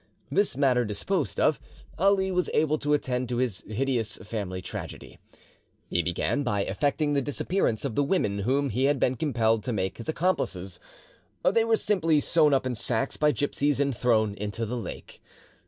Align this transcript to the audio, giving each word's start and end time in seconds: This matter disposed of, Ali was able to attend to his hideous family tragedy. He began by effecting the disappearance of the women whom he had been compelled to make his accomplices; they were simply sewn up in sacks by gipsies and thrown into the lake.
This 0.31 0.57
matter 0.57 0.83
disposed 0.83 1.39
of, 1.39 1.59
Ali 1.99 2.31
was 2.31 2.49
able 2.55 2.79
to 2.79 2.95
attend 2.95 3.29
to 3.29 3.37
his 3.37 3.61
hideous 3.67 4.17
family 4.17 4.59
tragedy. 4.59 5.19
He 5.91 6.01
began 6.01 6.41
by 6.41 6.63
effecting 6.63 7.13
the 7.13 7.21
disappearance 7.21 7.85
of 7.85 7.93
the 7.93 8.01
women 8.03 8.39
whom 8.39 8.69
he 8.71 8.85
had 8.85 8.99
been 8.99 9.13
compelled 9.13 9.63
to 9.65 9.73
make 9.73 9.99
his 9.99 10.09
accomplices; 10.09 10.79
they 11.45 11.63
were 11.63 11.77
simply 11.77 12.19
sewn 12.19 12.51
up 12.51 12.65
in 12.65 12.73
sacks 12.73 13.15
by 13.15 13.31
gipsies 13.31 13.79
and 13.79 13.95
thrown 13.95 14.33
into 14.33 14.65
the 14.65 14.75
lake. 14.75 15.21